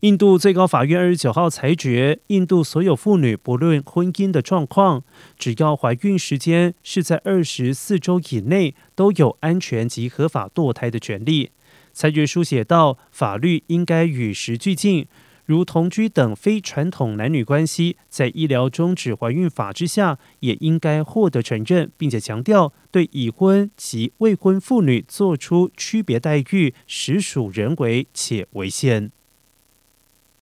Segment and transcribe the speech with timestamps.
[0.00, 5.04] 印度最高法院二十九号裁决，印度所有妇女不论婚姻的状况，
[5.38, 11.50] 只要怀孕时间是在二十四周以内，都有安全及合法堕胎的权利。
[11.92, 15.06] 裁决书写道，法律应该与时俱进，
[15.44, 29.12] 如同居等非传统男女关系，在医疗终止怀孕法之下，也应该获得承认，并且强调对已婚及未婚妇女做出区别待遇，实属人为且违宪。